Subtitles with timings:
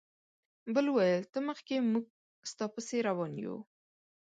[0.73, 2.05] بل وویل ته مخکې موږ
[2.51, 3.57] ستا پسې روان یو.